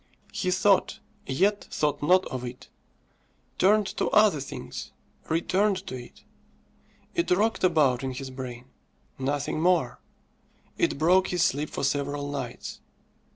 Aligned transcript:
He 0.33 0.49
thought, 0.49 0.99
yet 1.27 1.65
thought 1.65 2.01
not 2.01 2.25
of 2.25 2.43
it; 2.43 2.69
turned 3.59 3.85
to 3.97 4.07
other 4.09 4.39
things 4.39 4.91
returned 5.29 5.85
to 5.85 5.95
it. 5.95 6.23
It 7.13 7.29
rocked 7.29 7.63
about 7.63 8.03
in 8.03 8.13
his 8.13 8.31
brain 8.31 8.65
nothing 9.19 9.61
more. 9.61 9.99
It 10.75 10.97
broke 10.97 11.27
his 11.27 11.43
sleep 11.43 11.69
for 11.69 11.83
several 11.83 12.31
nights. 12.31 12.79